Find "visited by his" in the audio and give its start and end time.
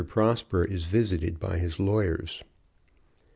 0.85-1.79